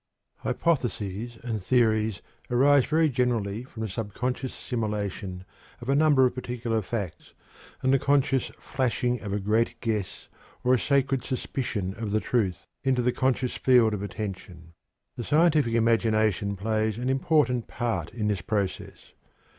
Hypotheses 0.37 1.37
and 1.43 1.63
theories 1.63 2.23
arise 2.49 2.85
very 2.85 3.07
frequently 3.09 3.61
from 3.63 3.83
the 3.83 3.87
subconscious 3.87 4.51
assimilation 4.51 5.45
of 5.79 5.89
a 5.89 5.95
number 5.95 6.25
of 6.25 6.33
particular 6.33 6.81
facts 6.81 7.35
and 7.83 7.93
the 7.93 7.99
consequent 7.99 8.59
flashing 8.59 9.21
of 9.21 9.31
a 9.31 9.39
"great 9.39 9.79
guess," 9.79 10.27
or 10.63 10.75
"sacred 10.79 11.23
suspicion 11.23 11.93
of 11.99 12.09
the 12.09 12.19
truth," 12.19 12.65
into 12.83 13.03
the 13.03 13.11
conscious 13.11 13.55
field 13.57 13.93
of 13.93 14.01
attention. 14.01 14.73
The 15.17 15.23
scientific 15.23 15.75
imagination 15.75 16.55
plays 16.55 16.97
an 16.97 17.07
important 17.07 17.67
part 17.67 18.11
in 18.11 18.27
this 18.27 18.41
process. 18.41 19.13